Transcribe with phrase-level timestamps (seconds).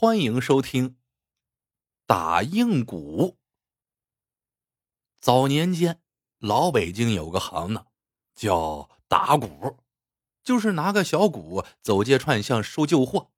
[0.00, 0.90] 欢迎收听
[2.06, 3.32] 《打硬鼓》。
[5.20, 6.00] 早年间，
[6.38, 7.88] 老北京有个行当
[8.32, 9.78] 叫打鼓，
[10.44, 13.32] 就是拿个小鼓走街串巷收旧货。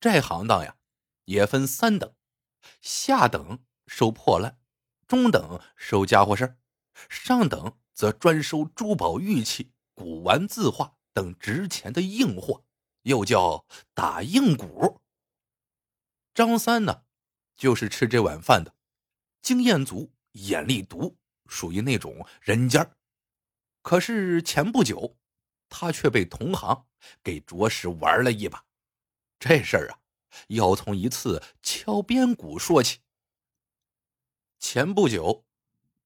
[0.00, 0.74] 这行当呀，
[1.26, 2.12] 也分三等：
[2.80, 4.58] 下等收破烂，
[5.06, 6.58] 中等收家伙事儿，
[7.08, 12.64] 上等则专收珠宝玉器、古玩字画等值钱的硬货，
[13.02, 13.64] 又叫
[13.94, 15.00] 打硬鼓。
[16.36, 17.04] 张三呢，
[17.56, 18.74] 就是吃这碗饭的，
[19.40, 22.94] 经验足，眼力毒，属于那种人尖儿。
[23.80, 25.16] 可是前不久，
[25.70, 26.84] 他却被同行
[27.22, 28.66] 给着实玩了一把。
[29.40, 29.96] 这事儿啊，
[30.48, 32.98] 要从一次敲边鼓说起。
[34.58, 35.46] 前不久，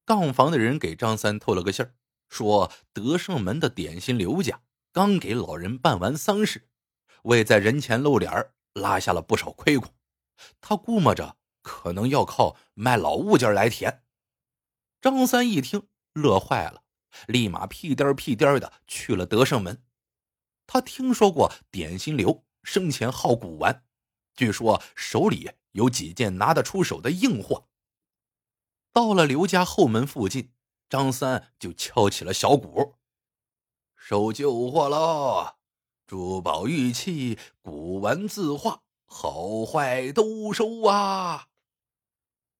[0.05, 1.93] 杠房的人给张三透了个信儿，
[2.29, 4.61] 说德胜门的点心刘家
[4.93, 6.69] 刚给老人办完丧事，
[7.23, 8.31] 为在人前露脸
[8.71, 9.93] 拉下了不少亏空。
[10.59, 14.03] 他估摸着可能要靠卖老物件来填。
[15.01, 16.83] 张三一听，乐坏了，
[17.27, 19.83] 立马屁颠屁颠的去了德胜门。
[20.67, 23.83] 他听说过点心刘生前好古玩，
[24.35, 27.67] 据说手里有几件拿得出手的硬货。
[28.93, 30.53] 到了刘家后门附近，
[30.89, 32.95] 张三就敲起了小鼓，
[33.95, 35.55] 收旧货喽，
[36.05, 38.83] 珠宝玉器、古玩字画。
[39.13, 41.49] 好坏都收啊！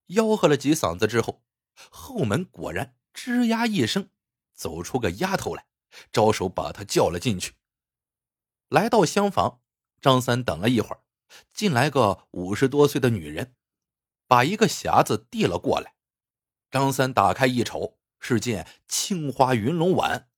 [0.08, 1.42] 吆喝了几嗓子之后，
[1.90, 4.10] 后门果然吱呀一声，
[4.54, 5.66] 走出个丫头来，
[6.12, 7.54] 招手把他叫了进去。
[8.68, 9.62] 来到厢房，
[10.02, 11.04] 张三等了一会儿，
[11.54, 13.56] 进来个五十多岁的女人，
[14.28, 15.96] 把一个匣子递了过来。
[16.70, 20.30] 张三打开一瞅，是件青花云龙碗，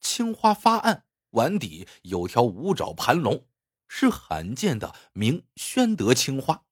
[0.00, 3.46] 青花发暗，碗底有条五爪盘龙。
[3.92, 6.64] 是罕见的名宣德青花。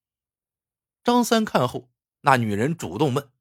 [1.02, 3.32] 张三看后，那女人主动问：“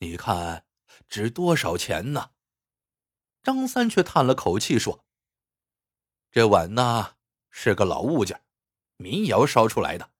[0.00, 0.66] 你看
[1.08, 2.32] 值多少钱呢？”
[3.44, 5.06] 张三却叹了口气说
[6.32, 7.14] ：“这碗呢
[7.50, 8.44] 是个老物件，
[8.96, 10.10] 民窑烧出来的，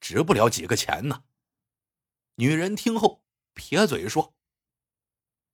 [0.00, 1.22] 值不了几个钱呢。”
[2.34, 3.24] 女人听后
[3.54, 4.34] 撇嘴说：“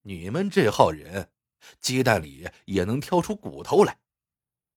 [0.03, 1.31] 你们这号人，
[1.79, 4.01] 鸡蛋里也能挑出骨头来，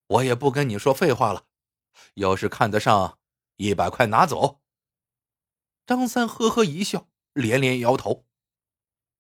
[0.08, 1.48] 我也不跟你说废话了。”
[2.16, 3.20] 要是看得上，
[3.58, 4.62] 一百块拿走。
[5.86, 8.26] 张三呵呵一笑，连连摇头。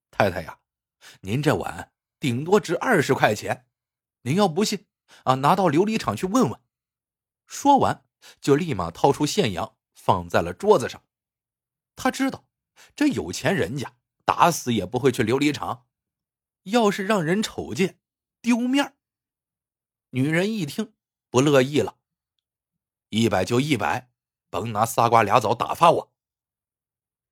[0.09, 0.59] 太太呀，
[1.21, 3.67] 您这碗顶多值二十块钱，
[4.21, 4.87] 您要不信
[5.23, 6.61] 啊，拿到琉璃厂去问问。
[7.47, 8.05] 说完，
[8.39, 11.03] 就立马掏出现洋放在了桌子上。
[11.95, 12.45] 他知道，
[12.95, 15.87] 这有钱人家打死也不会去琉璃厂，
[16.63, 17.99] 要是让人瞅见，
[18.41, 18.95] 丢面
[20.11, 20.93] 女人一听，
[21.29, 21.97] 不乐意了。
[23.13, 24.09] 一百就一百，
[24.49, 26.13] 甭拿仨瓜俩枣打发我。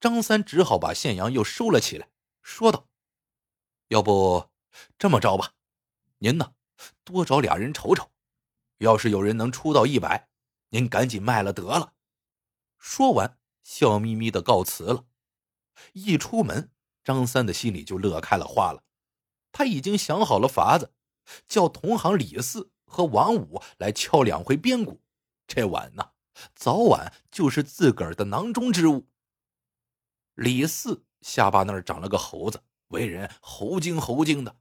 [0.01, 2.09] 张三只好把现洋又收了起来，
[2.41, 2.89] 说道
[3.87, 4.49] ：“要不
[4.97, 5.53] 这么着吧，
[6.17, 6.53] 您呢
[7.05, 8.11] 多找俩人瞅瞅，
[8.79, 10.27] 要是有人能出到一百，
[10.71, 11.93] 您赶紧卖了得了。”
[12.77, 15.05] 说完，笑眯眯的告辞了。
[15.93, 16.73] 一出门，
[17.05, 18.83] 张三的心里就乐开了花了。
[19.53, 20.93] 他已经想好了法子，
[21.47, 25.01] 叫同行李四和王五来敲两回边鼓。
[25.49, 26.11] 这碗呢，
[26.53, 29.07] 早晚就是自个儿的囊中之物。
[30.35, 34.59] 李四下巴那儿长了个猴子，为人猴精猴精的。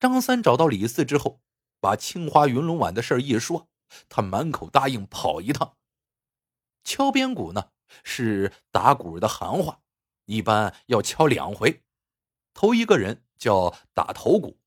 [0.00, 1.42] 张三找到李四之后，
[1.80, 3.68] 把青花云龙碗的事一说，
[4.08, 5.76] 他满口答应跑一趟。
[6.82, 7.70] 敲边鼓呢，
[8.02, 9.82] 是打鼓的行话，
[10.24, 11.84] 一般要敲两回。
[12.54, 14.58] 头一个人叫打头鼓，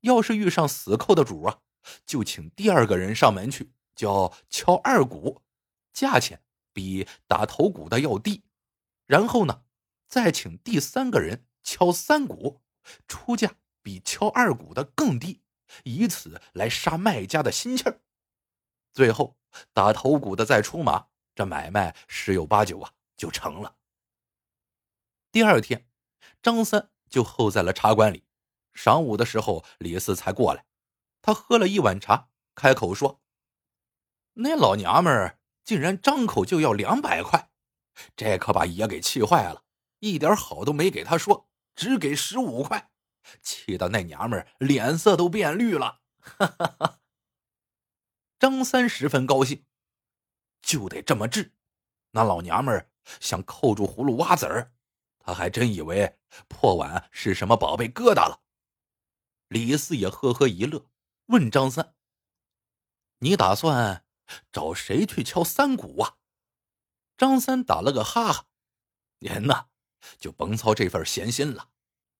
[0.00, 1.60] 要是遇上死扣的主啊，
[2.04, 3.72] 就请第二个人上门去。
[3.94, 5.42] 叫敲二鼓，
[5.92, 8.44] 价钱比打头鼓的要低。
[9.06, 9.64] 然后呢，
[10.08, 12.62] 再请第三个人敲三鼓，
[13.06, 15.42] 出价比敲二鼓的更低，
[15.84, 18.00] 以此来杀卖家的心气儿。
[18.92, 19.36] 最后
[19.72, 23.76] 打头鼓的再出马，这买卖十有八九啊就成了。
[25.30, 25.88] 第二天，
[26.42, 28.24] 张三就候在了茶馆里。
[28.72, 30.64] 晌午的时候，李四才过来，
[31.22, 33.20] 他喝了一碗茶，开口说。
[34.34, 37.50] 那老娘们儿竟然张口就要两百块，
[38.16, 39.64] 这可把爷给气坏了，
[40.00, 42.90] 一点好都没给他说，只给十五块，
[43.40, 46.00] 气得那娘们儿脸色都变绿了。
[46.18, 47.00] 哈哈！
[48.38, 49.64] 张三十分高兴，
[50.60, 51.52] 就得这么治。
[52.10, 52.90] 那老娘们儿
[53.20, 54.72] 想扣住葫芦娃籽儿，
[55.18, 58.40] 他还真以为破碗是什么宝贝疙瘩了。
[59.48, 60.86] 李四也呵呵一乐，
[61.26, 61.94] 问张三
[63.20, 64.03] ：“你打算？”
[64.52, 66.16] 找谁去敲三鼓啊？
[67.16, 68.46] 张三打了个哈哈
[69.20, 69.66] ：“您呐，
[70.18, 71.70] 就甭操这份闲心了，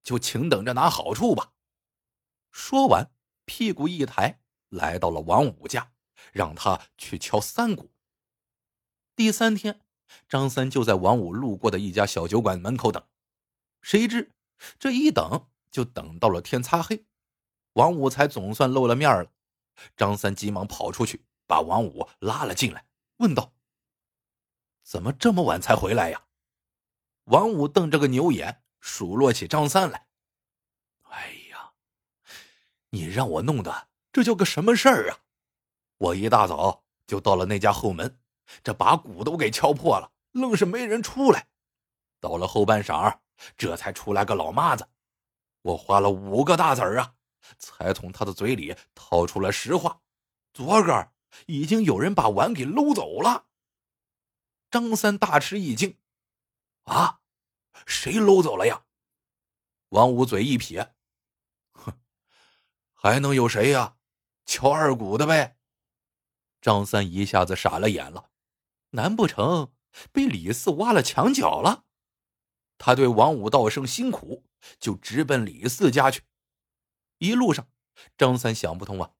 [0.02, 1.52] 就请等着拿好处吧。”
[2.52, 3.10] 说完，
[3.44, 5.92] 屁股一抬，来到了王五家，
[6.32, 7.90] 让他去敲三鼓。
[9.16, 9.80] 第三天，
[10.28, 13.04] 张三就在王五路过的一家小酒馆门口等，
[13.82, 14.30] 谁知
[14.78, 17.04] 这一等就等到了天擦黑，
[17.72, 19.32] 王五才总算露了面了。
[19.96, 22.86] 张三急忙跑出去，把王五拉了进来，
[23.16, 23.52] 问道
[24.82, 26.22] ：“怎么这么晚才回来呀？”
[27.24, 30.06] 王五瞪着个牛眼，数落起张三来
[31.08, 31.72] ：“哎呀，
[32.90, 35.18] 你让我弄的这叫个什么事儿啊！
[35.98, 38.18] 我一大早就到了那家后门，
[38.62, 41.48] 这把鼓都给敲破了，愣是没人出来。
[42.20, 43.18] 到了后半晌，
[43.56, 44.86] 这才出来个老妈子，
[45.62, 47.14] 我花了五个大子儿啊！”
[47.58, 50.00] 才从他的嘴里掏出了实话：
[50.54, 51.08] 昨个
[51.46, 53.46] 已经有人把碗给搂走了。
[54.70, 55.98] 张三大吃一惊
[56.84, 57.20] ：“啊，
[57.86, 58.84] 谁搂走了呀？”
[59.90, 60.94] 王五嘴一撇
[61.72, 62.00] ：“哼，
[62.92, 63.96] 还能有谁呀？
[64.44, 65.56] 敲二鼓的呗。”
[66.60, 68.30] 张三一下子傻了眼了，
[68.90, 69.72] 难不成
[70.10, 71.84] 被李四挖了墙角了？
[72.78, 74.44] 他对王五道声辛苦，
[74.80, 76.22] 就直奔李四家去。
[77.18, 77.70] 一路上，
[78.16, 79.12] 张三想不通啊！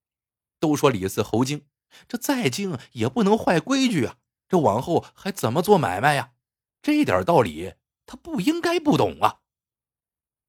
[0.59, 1.65] 都说李四猴精，
[2.07, 4.17] 这再精也不能坏规矩啊！
[4.47, 6.33] 这往后还怎么做买卖呀？
[6.81, 7.73] 这点道理
[8.05, 9.41] 他不应该不懂啊！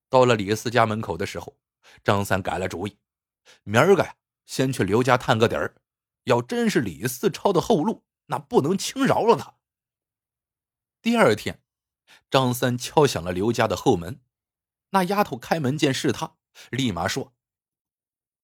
[0.08, 1.58] 到了李四家门口的时候，
[2.04, 2.98] 张三改了主意，
[3.64, 5.76] 明儿个呀，先去刘家探个底儿。
[6.24, 9.54] 要真是李四抄的后路，那不能轻饶了他。
[11.00, 11.62] 第二天，
[12.28, 14.20] 张三敲响了刘家的后门，
[14.90, 16.36] 那丫头开门见是他，
[16.70, 17.32] 立马说。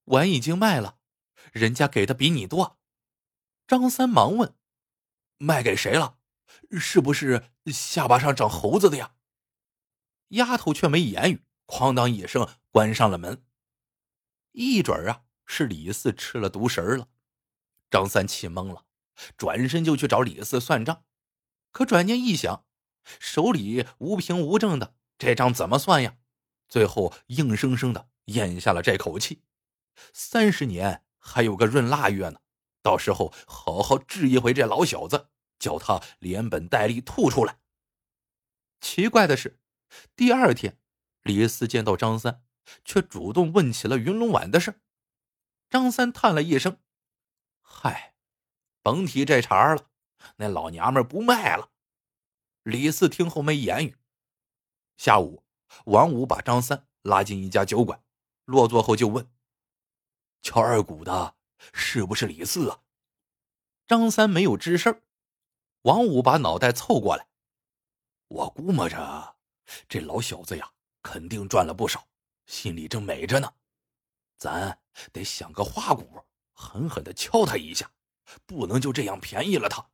[0.04, 0.98] 碗已经卖了，
[1.52, 2.78] 人家给的比你多。
[3.66, 4.54] 张三忙问
[5.38, 6.18] ：“卖给谁了？
[6.78, 9.14] 是不是下巴上长猴子的呀？”
[10.28, 13.44] 丫头却没言语，哐当一声关上了门。
[14.52, 17.08] 一准啊，是李四吃了毒食了。
[17.90, 18.84] 张三气懵了，
[19.36, 21.04] 转身就去找李四算账。
[21.70, 22.66] 可转念一想，
[23.18, 26.16] 手里无凭无证的，这账怎么算呀？
[26.68, 29.42] 最后硬生生的咽下了这口气。
[30.14, 32.40] 三十年还有个闰腊月呢，
[32.82, 37.58] 到时候好好治一回这老小子，叫他连本带利吐出来。
[38.80, 39.60] 奇怪的是，
[40.16, 40.78] 第二天，
[41.22, 42.42] 李四见到张三，
[42.84, 44.80] 却主动问起了云龙碗的事。
[45.70, 46.78] 张三叹了一声
[47.62, 48.14] ：“嗨，
[48.82, 49.90] 甭提这茬了，
[50.36, 51.70] 那老娘们不卖了。”
[52.64, 53.96] 李四听后没言语。
[54.96, 55.44] 下午，
[55.86, 58.02] 王五把张三拉进一家酒馆，
[58.44, 59.30] 落座后就问。
[60.42, 61.36] 敲二鼓的
[61.72, 62.80] 是不是李四啊？
[63.86, 65.02] 张三没有吱声。
[65.82, 67.26] 王五把脑袋凑过来，
[68.28, 69.36] 我估摸着
[69.88, 70.72] 这老小子呀，
[71.02, 72.06] 肯定赚了不少，
[72.46, 73.52] 心里正美着呢。
[74.36, 74.80] 咱
[75.12, 77.90] 得想个花鼓，狠狠的敲他一下，
[78.46, 79.90] 不能就这样便宜了他。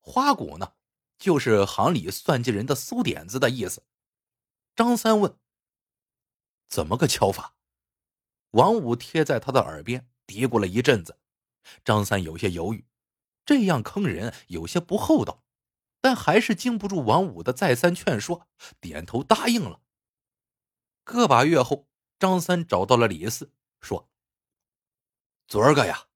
[0.00, 0.74] 花鼓呢，
[1.18, 3.82] 就是行里算计人的馊点子的意思。
[4.74, 5.38] 张三问
[6.68, 7.56] ：“怎么个敲法？”
[8.52, 11.18] 王五贴在他的耳边嘀咕了一阵子，
[11.84, 12.84] 张三有些犹豫，
[13.44, 15.44] 这样坑人有些不厚道，
[16.00, 18.48] 但还是经不住王五的再三劝说，
[18.80, 19.80] 点头答应了。
[21.04, 24.08] 个把月后，张三找到了李四，说
[25.46, 26.06] ：“昨儿个呀，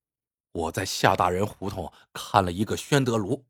[0.53, 3.47] 我在夏大人胡同看了一个宣德炉，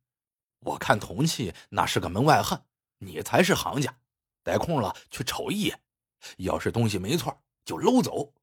[0.58, 2.66] 我看铜器那是个门外汉，
[2.98, 3.98] 你才是行家，
[4.42, 5.80] 得空了去瞅一眼，
[6.36, 8.34] 要是东西没错，就搂走。”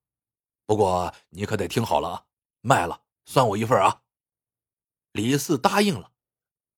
[0.67, 2.25] 不过你可得听好了啊，
[2.59, 4.03] 卖了算我一份啊。
[5.13, 6.11] 李四答应了。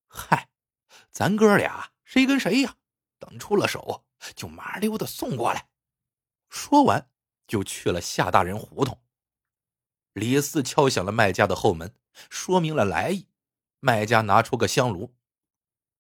[0.08, 0.50] 嗨，
[1.12, 2.78] 咱哥俩谁跟谁呀？
[3.18, 4.06] 等出了手
[4.36, 5.70] 就麻溜的送过来。
[6.50, 7.10] 说完
[7.48, 9.02] 就去了夏大人胡同。
[10.14, 11.96] 李四敲响了卖家的后门，
[12.30, 13.28] 说明了来意。
[13.80, 15.16] 卖家拿出个香炉，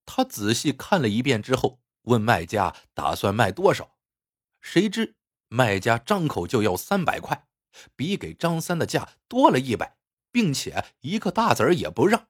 [0.06, 3.98] 他仔细看了一遍之后，问卖家打算卖多少。
[4.62, 5.16] 谁知
[5.48, 7.48] 卖家张口就要三百块。
[7.96, 9.98] 比给张三的价多了一百，
[10.32, 12.28] 并且一个大子儿也不让。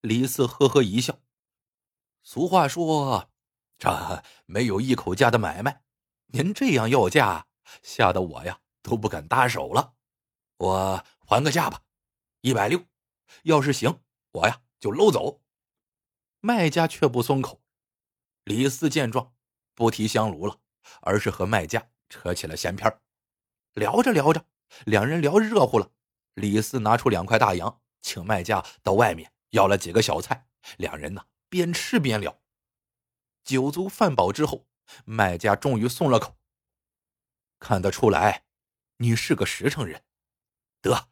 [0.00, 1.20] 李四呵呵一笑
[2.22, 3.30] ：“俗话说，
[3.78, 5.82] 这没有一口价的买卖，
[6.26, 7.46] 您这样要价，
[7.82, 9.94] 吓得我呀都不敢搭手了。
[10.58, 11.82] 我还个价吧，
[12.42, 12.84] 一百六。
[13.44, 14.00] 要是行，
[14.32, 15.42] 我呀就搂走。”
[16.40, 17.62] 卖家却不松口。
[18.44, 19.34] 李四见状，
[19.74, 20.60] 不提香炉了，
[21.00, 23.00] 而是和卖家扯起了闲篇
[23.74, 24.46] 聊着聊着，
[24.86, 25.90] 两人聊热乎了。
[26.34, 30.46] 李四拿出两块大洋，请卖家到外面要了几个小菜，
[30.78, 32.40] 两人呢边吃边聊。
[33.44, 34.66] 酒足饭饱之后，
[35.04, 36.36] 卖家终于松了口。
[37.58, 38.44] 看得出来，
[38.98, 40.04] 你是个实诚人。
[40.80, 41.08] 得，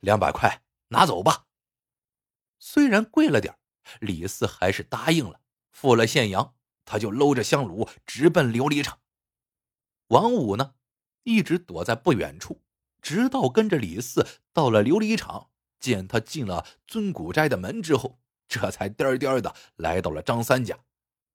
[0.00, 1.46] 两百块拿走吧。
[2.58, 3.58] 虽然贵了点
[4.00, 5.40] 李四还是答应了，
[5.70, 6.54] 付了现洋，
[6.84, 9.00] 他就搂着香炉直奔琉璃厂。
[10.08, 10.74] 王五呢，
[11.24, 12.62] 一直躲在不远处，
[13.00, 20.78] 直到跟着李四到了琉璃厂，见他进了尊古斋的门之后，这才颠颠的来到了张三家。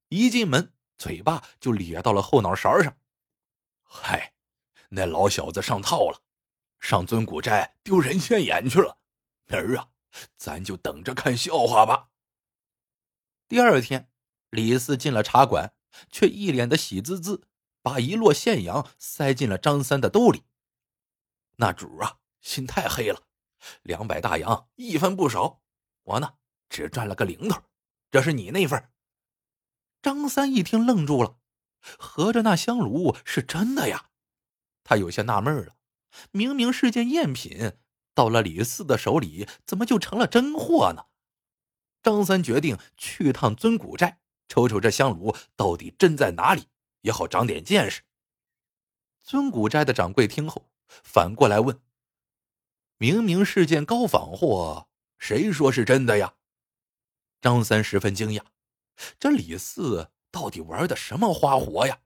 [0.08, 2.96] 一进门，嘴巴就咧到了后脑勺上。
[3.82, 4.34] 嗨，
[4.90, 6.22] 那老小子上套了，
[6.78, 8.98] 上尊古斋丢人现眼去了。
[9.46, 9.88] 明儿啊，
[10.36, 12.08] 咱就等着看笑话吧。
[13.48, 14.10] 第二天，
[14.50, 15.72] 李四进了茶馆，
[16.10, 17.47] 却一脸的喜滋滋，
[17.82, 20.44] 把一摞现洋塞进了张三的兜里。
[21.56, 23.22] 那主啊，心太黑了，
[23.82, 25.60] 两百大洋一分不少，
[26.02, 26.34] 我呢
[26.68, 27.62] 只赚了个零头，
[28.10, 28.90] 这是你那份。
[30.00, 31.38] 张三一听愣住了，
[31.98, 34.10] 合着那香炉是真的呀？
[34.84, 35.74] 他有些纳闷了，
[36.30, 37.72] 明明是件赝品，
[38.14, 41.06] 到了李四的手里，怎么就成了真货呢？
[42.00, 46.68] 张三决定去趟尊古寨，瞅瞅这香炉到底真在哪里，
[47.08, 48.02] 也好长点见识。
[49.22, 51.80] 尊古斋的掌柜听后，反过来问
[52.98, 54.88] ：“明明是件高仿货，
[55.18, 56.34] 谁说是真的呀？”
[57.40, 58.44] 张三十分惊讶。
[59.18, 62.00] 这李四到底玩的什么花活呀？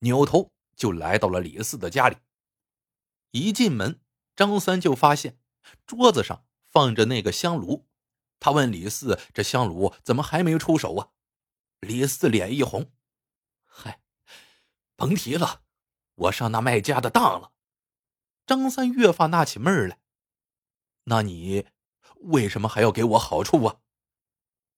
[0.00, 2.18] 扭头就来到了李四的家里。
[3.32, 4.00] 一进门，
[4.36, 5.40] 张三就发现
[5.86, 7.88] 桌子上放着那个香炉。
[8.38, 11.08] 他问李四：“这香炉怎么还没出手啊？”
[11.80, 12.92] 李四脸一红：“，
[14.96, 15.62] 甭提了，
[16.14, 17.52] 我上那卖家的当了。”
[18.46, 19.98] 张三越发纳起闷儿来
[21.04, 21.66] ：“那你
[22.20, 23.76] 为什么还要给我好处啊？”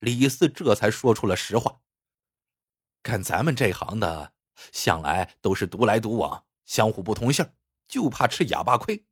[0.00, 1.80] 李四这才说出了实话。
[3.02, 4.32] 干咱们这行的，
[4.72, 7.46] 向来都是独来独往，相互不通信
[7.87, 9.06] 就怕吃哑巴亏。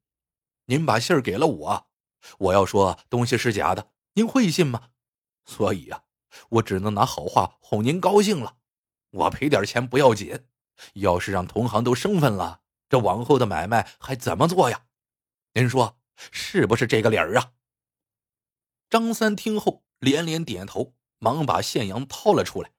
[0.67, 1.89] 您把信儿给了我，
[2.39, 4.91] 我要说东西是假的，您会信吗？
[5.45, 6.05] 所以呀，
[6.51, 8.59] 我只能拿好话哄您高兴了。
[9.11, 10.47] 我赔点钱不要紧，
[10.95, 14.87] 要是让同行都生分了，这往后的买卖还怎么做呀？
[15.55, 15.99] 您说
[16.31, 17.53] 是不是这个理儿啊？
[18.89, 19.83] 张三听后。
[19.99, 22.71] 连连点头，忙把现洋掏了出来。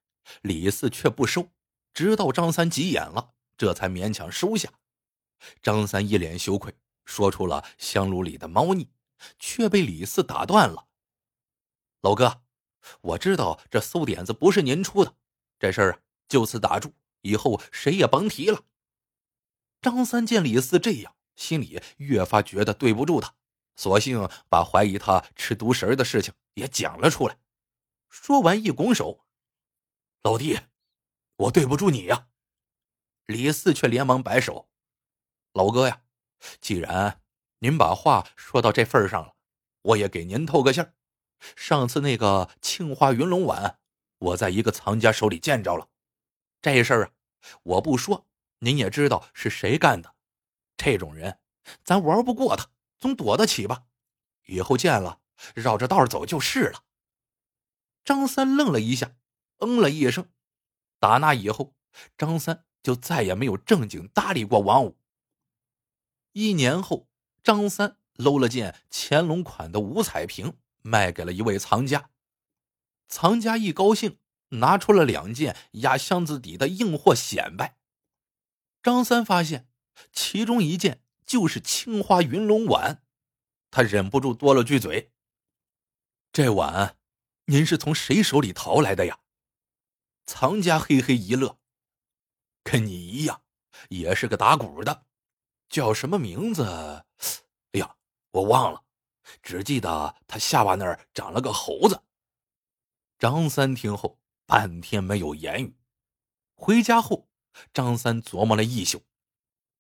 [0.44, 1.50] 李四却不收，
[1.92, 4.72] 直到张三急眼了，这才勉强收下。
[5.63, 8.92] 张三一脸羞愧，说出了香炉里的猫腻，
[9.39, 10.86] 却被李四打断了。
[12.01, 12.44] 老哥，
[13.01, 15.16] 我知道这馊点子不是您出的，
[15.58, 16.94] 这事儿就此打住，
[17.27, 18.63] 以后谁也甭提了。
[19.81, 23.36] 张三见李四这样，心里越发觉得对不住他。
[23.75, 27.38] 索性把怀疑他吃独食的事情也讲了出来。
[28.10, 29.24] 说完，一拱手
[30.24, 30.60] ：“老弟，
[31.36, 32.29] 我对不住你呀。”
[33.27, 34.67] 李四却连忙摆手
[35.53, 36.01] ：“老哥呀，
[36.60, 37.22] 既然
[37.60, 39.36] 您把话说到这份上了，
[39.84, 40.93] 我也给您透个信儿。
[41.55, 43.79] 上次那个青花云龙碗，
[44.17, 45.89] 我在一个藏家手里见着了。
[46.62, 47.12] 这事儿啊，
[47.63, 48.27] 我不说，
[48.60, 50.15] 您也知道是谁干的。
[50.75, 51.39] 这种人，
[51.84, 53.84] 咱玩不过他。”总躲得起吧？
[54.48, 55.22] 以后见了，
[55.53, 56.84] 绕着道走就是了。
[58.03, 59.15] 张三愣了一下，
[59.60, 60.32] 嗯了一声。
[61.00, 61.75] 打那以后，
[62.17, 64.98] 张三就再也没有正经搭理过王五。
[66.32, 67.08] 一年后，
[67.44, 72.10] 张三搂了件乾隆款的五彩瓶，卖给了一位藏家。
[73.08, 74.17] 藏家一高兴，
[74.50, 77.77] 拿出了两件压箱子底的硬货显摆。
[78.82, 79.68] 张三发现，
[80.12, 81.01] 其中一件。
[81.27, 83.04] 就是青花云龙碗，
[83.70, 85.12] 他忍不住多了句嘴
[86.32, 86.98] ：“这碗，
[87.48, 89.20] 您是从谁手里淘来的呀？”
[90.25, 91.60] 藏家嘿嘿一乐
[92.63, 93.42] ：“跟你一样，
[93.89, 95.04] 也是个打鼓的，
[95.68, 96.63] 叫什么名字？
[96.63, 97.98] 哎呀，
[98.32, 98.86] 我忘了，
[99.44, 102.04] 只记得他下巴那儿长了个猴子。”
[103.20, 105.77] 张三听后半天没有言语。
[106.56, 107.30] 回家后，
[107.72, 109.04] 张三琢磨了一宿，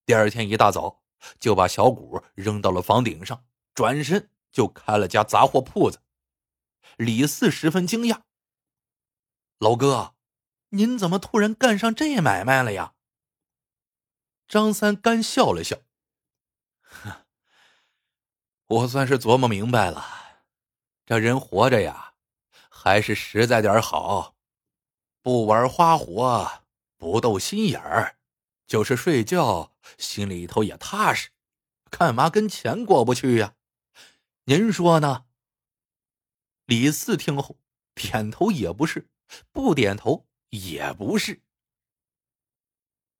[0.05, 1.01] 第二天一大早。
[1.39, 3.43] 就把小谷扔到了房顶上，
[3.73, 6.03] 转身就开了家杂货铺子。
[6.95, 8.21] 李四十分惊讶
[9.57, 10.13] ：“老哥，
[10.69, 12.93] 您怎么突然干上这买卖了呀？”
[14.47, 15.77] 张三干笑了笑
[18.67, 20.05] ：“我算是琢磨明白了，
[21.03, 22.13] 这人活着呀，
[22.69, 24.36] 还是实在点好，
[25.21, 26.63] 不玩花活，
[26.97, 28.15] 不斗心眼儿。”
[28.67, 31.29] 就是睡觉，心里头也踏实，
[31.89, 33.55] 干嘛跟钱过不去呀？
[34.43, 35.25] 您说呢？
[36.65, 37.57] 李四听后
[37.95, 39.07] 点头，也不是，
[39.53, 41.41] 不点头也不是。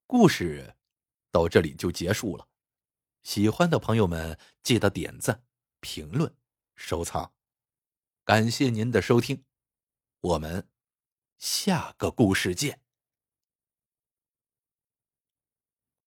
[0.06, 0.76] 故事
[1.30, 2.46] 到这里就结束了。
[3.22, 5.42] 喜欢的朋友们记得点赞、
[5.80, 6.34] 评论、
[6.76, 7.32] 收藏，
[8.24, 9.44] 感谢您的收听，
[10.20, 10.68] 我们
[11.38, 12.87] 下个故事见。